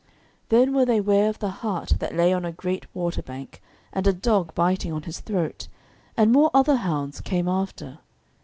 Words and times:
Then 0.49 0.73
were 0.73 0.83
they 0.83 0.99
ware 0.99 1.29
of 1.29 1.37
the 1.37 1.51
hart 1.61 1.97
that 1.99 2.15
lay 2.15 2.33
on 2.33 2.43
a 2.43 2.51
great 2.51 2.87
water 2.95 3.21
bank, 3.21 3.61
and 3.93 4.07
a 4.07 4.11
dog 4.11 4.55
biting 4.55 4.91
on 4.91 5.03
his 5.03 5.19
throat, 5.19 5.67
and 6.17 6.31
more 6.31 6.49
other 6.55 6.77
hounds 6.77 7.21
came 7.21 7.47
after. 7.47 7.99